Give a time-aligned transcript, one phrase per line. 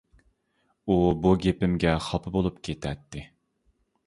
[0.87, 0.95] ئۇ
[1.25, 3.25] بۇ گېپىمگە خاپا بولۇپ كېتەتتى.